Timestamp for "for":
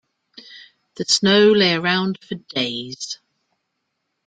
2.27-2.33